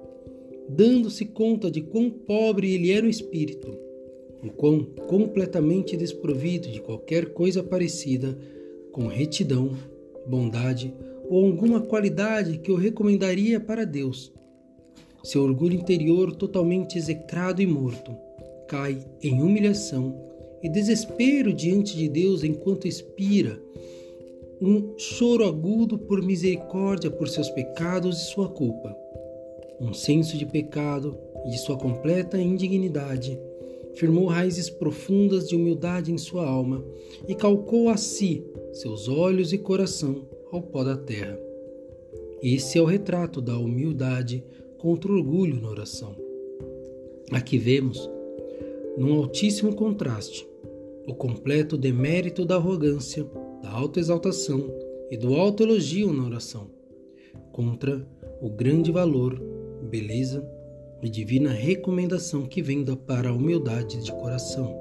[0.70, 3.78] dando-se conta de quão pobre ele era o espírito,
[4.42, 8.38] o quão completamente desprovido de qualquer coisa parecida
[8.94, 9.72] com retidão,
[10.26, 10.94] bondade
[11.30, 14.32] ou alguma qualidade que o recomendaria para Deus.
[15.22, 18.16] Seu orgulho interior, totalmente execrado e morto,
[18.70, 20.18] cai em humilhação
[20.64, 23.62] e desespero diante de Deus enquanto expira
[24.62, 28.96] um choro agudo por misericórdia por seus pecados e sua culpa.
[29.80, 33.40] Um senso de pecado e de sua completa indignidade
[33.94, 36.84] firmou raízes profundas de humildade em sua alma
[37.28, 38.44] e calcou a si
[38.74, 41.40] seus olhos e coração ao pó da terra.
[42.42, 44.44] Esse é o retrato da humildade
[44.78, 46.16] contra o orgulho na oração.
[47.32, 48.10] Aqui vemos,
[48.98, 50.48] num altíssimo contraste,
[51.06, 53.26] o completo demérito da arrogância,
[53.62, 54.74] da autoexaltação
[55.10, 56.70] e do autoelogio na oração,
[57.52, 58.08] contra
[58.42, 59.40] o grande valor,
[59.90, 60.48] beleza
[61.02, 64.76] e divina recomendação que vem da para a humildade de coração,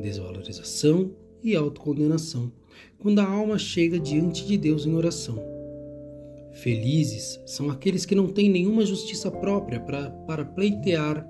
[0.00, 2.52] desvalorização e autocondenação
[2.98, 5.38] quando a alma chega diante de Deus em oração.
[6.52, 11.26] Felizes são aqueles que não têm nenhuma justiça própria para, para pleitear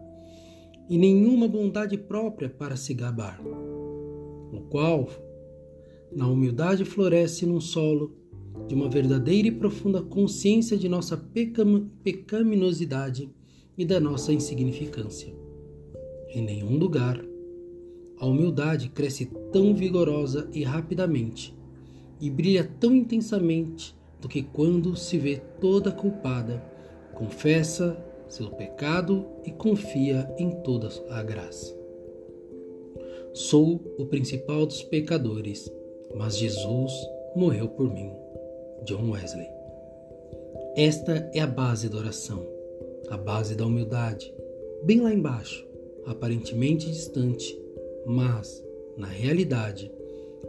[0.89, 3.41] e nenhuma bondade própria para se gabar,
[4.53, 5.09] o qual,
[6.15, 8.15] na humildade, floresce num solo
[8.67, 13.31] de uma verdadeira e profunda consciência de nossa pecam, pecaminosidade
[13.77, 15.35] e da nossa insignificância.
[16.29, 17.23] Em nenhum lugar
[18.19, 21.57] a humildade cresce tão vigorosa e rapidamente
[22.21, 26.63] e brilha tão intensamente do que quando se vê toda culpada,
[27.15, 31.77] confessa seu pecado e confia em toda a graça.
[33.35, 35.69] Sou o principal dos pecadores,
[36.15, 36.93] mas Jesus
[37.35, 38.13] morreu por mim.
[38.85, 39.49] John Wesley.
[40.77, 42.47] Esta é a base da oração,
[43.09, 44.33] a base da humildade,
[44.83, 45.67] bem lá embaixo,
[46.07, 47.61] aparentemente distante,
[48.05, 48.65] mas,
[48.97, 49.93] na realidade,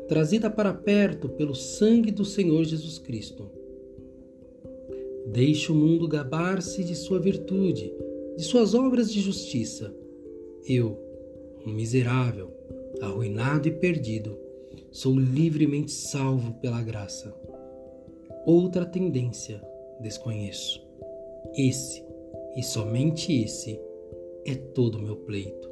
[0.08, 3.50] trazida para perto pelo sangue do Senhor Jesus Cristo.
[5.28, 7.94] Deixe o mundo gabar-se de sua virtude,
[8.36, 9.94] de suas obras de justiça.
[10.68, 10.98] Eu,
[11.66, 12.52] um miserável,
[13.02, 14.38] arruinado e perdido,
[14.94, 17.34] sou livremente salvo pela graça.
[18.46, 19.60] Outra tendência
[20.00, 20.86] desconheço.
[21.58, 22.06] Esse,
[22.56, 23.82] e somente esse,
[24.46, 25.68] é todo o meu pleito.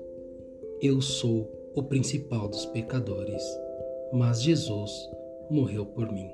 [0.81, 3.43] Eu sou o principal dos pecadores,
[4.11, 4.91] mas Jesus
[5.51, 6.31] morreu por mim.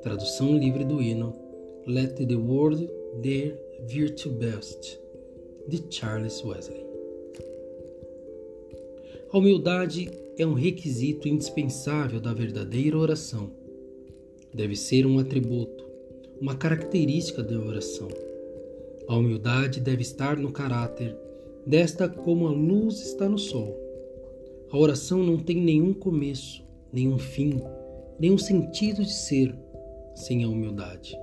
[0.00, 1.34] Tradução livre do hino
[1.88, 2.88] Let the World
[3.20, 5.00] Their Virtue Best,
[5.66, 6.86] de Charles Wesley.
[9.32, 13.50] A humildade é um requisito indispensável da verdadeira oração.
[14.52, 15.84] Deve ser um atributo,
[16.40, 18.08] uma característica da oração.
[19.08, 21.16] A humildade deve estar no caráter,
[21.66, 23.86] desta como a luz está no sol
[24.70, 27.62] a oração não tem nenhum começo, nenhum fim,
[28.18, 29.56] nenhum sentido de ser
[30.14, 31.16] sem a humildade.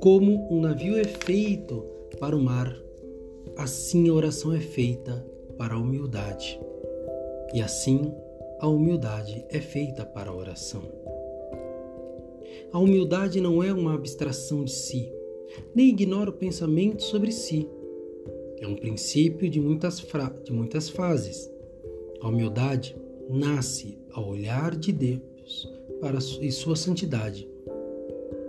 [0.00, 1.84] Como um navio é feito
[2.18, 2.74] para o mar,
[3.58, 5.24] assim a oração é feita
[5.58, 6.58] para a humildade.
[7.52, 8.12] E assim
[8.60, 10.82] a humildade é feita para a oração.
[12.72, 15.12] A humildade não é uma abstração de si,
[15.74, 17.68] nem ignora o pensamento sobre si.
[18.58, 20.04] É um princípio de muitas,
[20.44, 21.50] de muitas fases
[22.20, 22.96] a humildade
[23.28, 25.70] nasce ao olhar de Deus
[26.00, 27.48] para e sua santidade,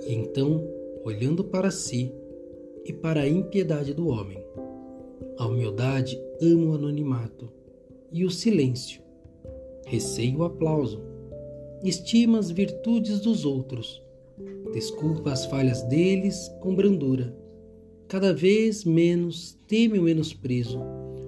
[0.07, 0.67] e então,
[1.03, 2.11] olhando para si
[2.85, 4.43] e para a impiedade do homem.
[5.37, 7.51] A humildade ama o anonimato
[8.17, 9.01] e o silêncio,
[9.85, 11.01] receia o aplauso,
[11.83, 14.03] estima as virtudes dos outros,
[14.73, 17.35] desculpa as falhas deles com brandura
[18.07, 20.79] cada vez menos teme o menosprezo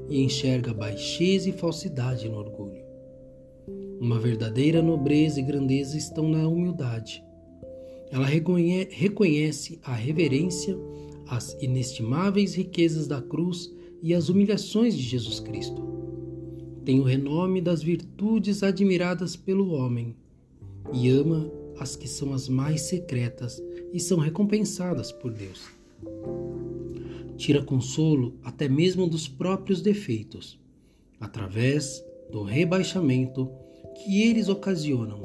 [0.10, 2.82] e enxerga baixeza e falsidade no orgulho.
[4.00, 7.22] Uma verdadeira nobreza e grandeza estão na humildade.
[8.10, 10.76] Ela reconhece a reverência,
[11.28, 13.70] as inestimáveis riquezas da cruz
[14.02, 15.99] e as humilhações de Jesus Cristo.
[16.90, 20.16] Tem o renome das virtudes admiradas pelo homem
[20.92, 23.62] e ama as que são as mais secretas
[23.94, 25.70] e são recompensadas por Deus.
[27.38, 30.60] Tira consolo até mesmo dos próprios defeitos,
[31.20, 33.48] através do rebaixamento
[33.94, 35.24] que eles ocasionam.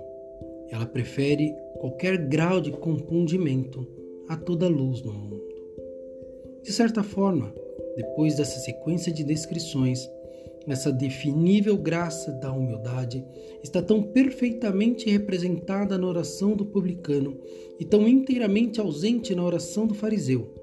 [0.69, 1.51] Ela prefere
[1.81, 3.89] qualquer grau de compungimento
[4.29, 5.43] a toda luz no mundo.
[6.63, 7.55] De certa forma,
[7.97, 10.07] depois dessa sequência de descrições,
[10.73, 13.25] essa definível graça da humildade
[13.63, 17.39] está tão perfeitamente representada na oração do publicano
[17.79, 20.55] e tão inteiramente ausente na oração do fariseu.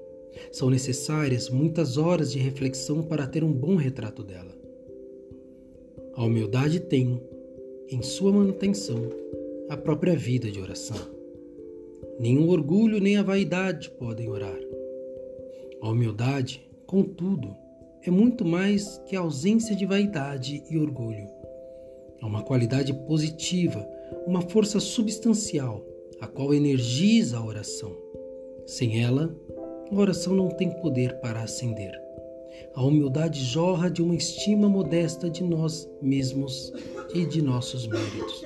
[0.50, 4.56] São necessárias muitas horas de reflexão para ter um bom retrato dela.
[6.14, 7.22] A humildade tem,
[7.88, 9.08] em sua manutenção,
[9.68, 10.96] a própria vida de oração.
[12.18, 14.58] O orgulho nem a vaidade podem orar.
[15.80, 17.56] A humildade, contudo,
[18.04, 21.28] é muito mais que a ausência de vaidade e orgulho.
[22.20, 23.88] É uma qualidade positiva,
[24.26, 25.84] uma força substancial,
[26.20, 27.96] a qual energiza a oração.
[28.66, 29.34] Sem ela,
[29.90, 31.92] a oração não tem poder para ascender.
[32.74, 36.72] A humildade jorra de uma estima modesta de nós mesmos
[37.14, 38.44] e de nossos méritos.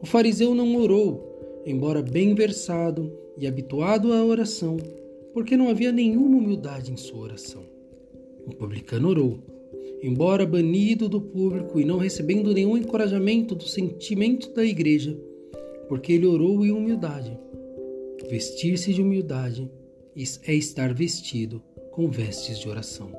[0.00, 4.76] O fariseu não orou, embora bem versado e habituado à oração,
[5.32, 7.73] porque não havia nenhuma humildade em sua oração.
[8.46, 9.38] O publicano orou.
[10.02, 15.18] Embora banido do público e não recebendo nenhum encorajamento do sentimento da igreja,
[15.88, 17.38] porque ele orou em humildade.
[18.28, 19.70] Vestir-se de humildade
[20.46, 23.10] é estar vestido com vestes de oração.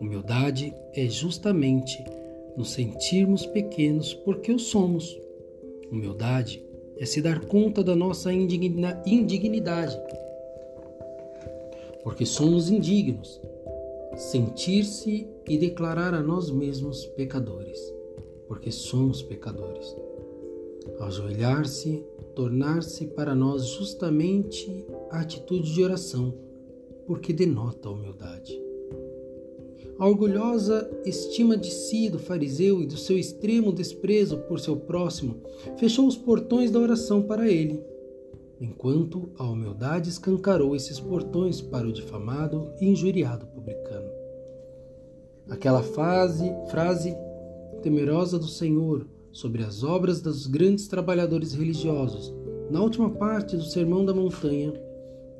[0.00, 2.02] Humildade é justamente
[2.56, 5.18] nos sentirmos pequenos porque o somos.
[5.90, 6.62] Humildade
[6.96, 9.98] é se dar conta da nossa indignidade,
[12.04, 13.40] porque somos indignos
[14.16, 17.78] sentir-se e declarar a nós mesmos pecadores,
[18.46, 19.96] porque somos pecadores.
[21.00, 22.04] Ajoelhar-se,
[22.34, 26.34] tornar-se para nós justamente a atitude de oração,
[27.06, 28.60] porque denota a humildade.
[29.98, 35.36] A orgulhosa estima de si do fariseu e do seu extremo desprezo por seu próximo
[35.76, 37.91] fechou os portões da oração para ele
[38.62, 44.08] enquanto a humildade escancarou esses portões para o difamado e injuriado publicano.
[45.50, 47.12] Aquela fase, frase
[47.82, 52.32] temerosa do Senhor sobre as obras dos grandes trabalhadores religiosos,
[52.70, 54.72] na última parte do Sermão da Montanha,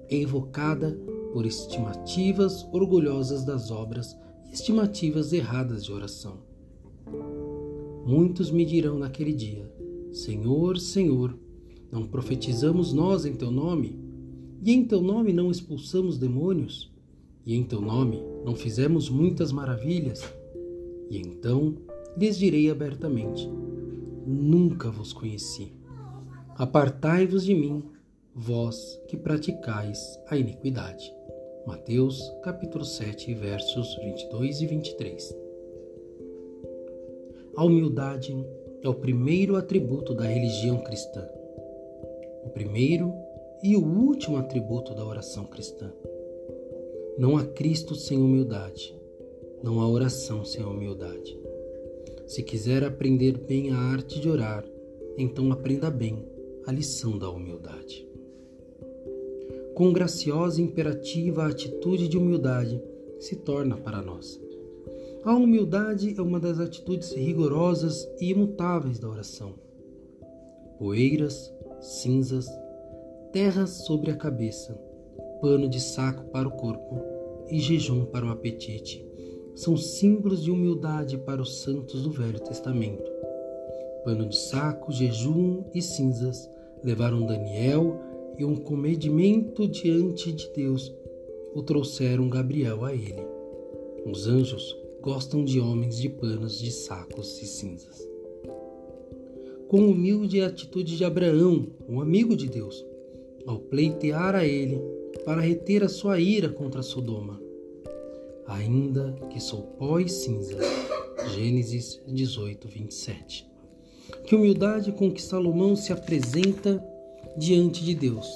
[0.08, 0.98] é evocada
[1.32, 4.18] por estimativas orgulhosas das obras
[4.50, 6.38] e estimativas erradas de oração.
[8.04, 9.70] Muitos me dirão naquele dia:
[10.10, 11.38] Senhor, Senhor,
[11.92, 14.00] não profetizamos nós em teu nome?
[14.64, 16.90] E em teu nome não expulsamos demônios?
[17.44, 20.22] E em teu nome não fizemos muitas maravilhas?
[21.10, 21.76] E então
[22.16, 23.46] lhes direi abertamente:
[24.26, 25.74] Nunca vos conheci.
[26.54, 27.82] Apartai-vos de mim,
[28.34, 31.12] vós que praticais a iniquidade.
[31.66, 35.36] Mateus capítulo 7, versos 22 e 23.
[37.54, 38.34] A humildade
[38.80, 41.22] é o primeiro atributo da religião cristã
[42.44, 43.12] o primeiro
[43.62, 45.92] e o último atributo da oração cristã.
[47.18, 48.94] Não há Cristo sem humildade,
[49.62, 51.38] não há oração sem humildade.
[52.26, 54.64] Se quiser aprender bem a arte de orar,
[55.16, 56.24] então aprenda bem
[56.66, 58.08] a lição da humildade.
[59.74, 62.82] Com graciosa e imperativa atitude de humildade
[63.18, 64.40] se torna para nós.
[65.24, 69.54] A humildade é uma das atitudes rigorosas e imutáveis da oração.
[70.78, 71.52] Poeiras,
[71.82, 72.48] cinzas,
[73.32, 74.78] terra sobre a cabeça,
[75.40, 77.00] pano de saco para o corpo
[77.50, 79.04] e jejum para o apetite.
[79.56, 83.10] São símbolos de humildade para os santos do Velho Testamento.
[84.04, 86.48] Pano de saco, jejum e cinzas
[86.84, 88.00] levaram Daniel
[88.38, 90.94] e um comedimento diante de Deus
[91.52, 93.26] o trouxeram Gabriel a ele.
[94.06, 98.11] Os anjos gostam de homens de panos de sacos e cinzas
[99.72, 102.84] com humilde atitude de Abraão, um amigo de Deus,
[103.46, 104.78] ao pleitear a ele
[105.24, 107.40] para reter a sua ira contra Sodoma.
[108.46, 110.58] Ainda que sou pó e cinza.
[111.34, 113.50] Gênesis 18, 27.
[114.26, 116.84] Que humildade com que Salomão se apresenta
[117.38, 118.28] diante de Deus.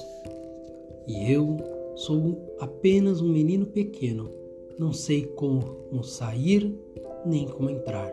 [1.07, 4.31] E eu Sou apenas um menino pequeno,
[4.77, 6.71] não sei como sair
[7.25, 8.11] nem como entrar.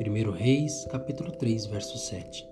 [0.00, 2.47] 1 Reis, capítulo 3, verso 7.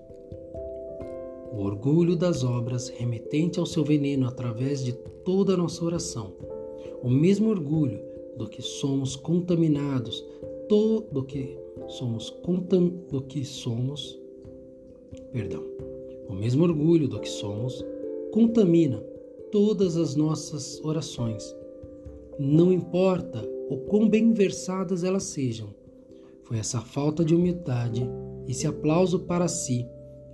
[1.52, 4.92] O orgulho das obras remetente ao seu veneno através de
[5.24, 6.34] toda a nossa oração.
[7.02, 8.00] O mesmo orgulho
[8.36, 10.24] do que somos contaminados,
[10.68, 11.56] do que
[11.88, 14.18] somos contam, do que somos,
[15.32, 15.62] perdão.
[16.28, 17.84] O mesmo orgulho do que somos
[18.32, 18.98] contamina
[19.50, 21.56] todas as nossas orações.
[22.38, 25.74] Não importa o quão bem versadas elas sejam.
[26.42, 28.08] Foi essa falta de humildade,
[28.46, 29.86] esse aplauso para si,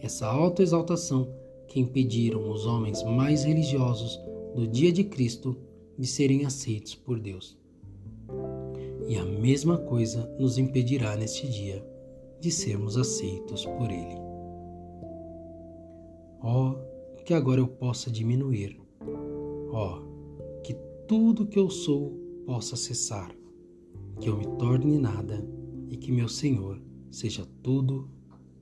[0.02, 1.32] essa autoexaltação
[1.68, 4.20] que impediram os homens mais religiosos
[4.54, 5.56] do dia de Cristo
[5.98, 7.56] de serem aceitos por Deus.
[9.08, 11.84] E a mesma coisa nos impedirá neste dia
[12.40, 14.20] de sermos aceitos por Ele.
[16.42, 18.82] Ó, oh, que agora eu possa diminuir
[19.70, 20.74] Ó, oh, que
[21.08, 22.12] tudo que eu sou
[22.44, 23.34] possa cessar,
[24.20, 25.42] que eu me torne nada
[25.88, 26.80] e que meu Senhor
[27.10, 28.08] seja tudo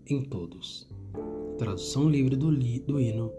[0.06, 0.88] em todos.
[1.58, 3.32] Tradução livre do, li, do hino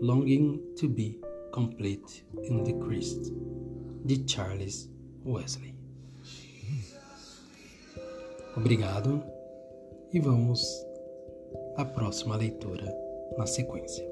[0.00, 1.20] Longing to be
[1.52, 3.32] Complete in the Christ,
[4.04, 4.90] de Charles
[5.24, 5.74] Wesley.
[8.56, 9.22] Obrigado
[10.12, 10.62] e vamos
[11.76, 12.94] à próxima leitura
[13.38, 14.11] na sequência.